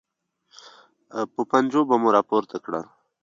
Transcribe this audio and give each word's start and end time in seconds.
په 1.33 1.41
پنجو 1.49 1.81
به 1.89 1.95
مو 2.01 2.09
راپورته 2.17 2.57
کړل. 2.65 2.85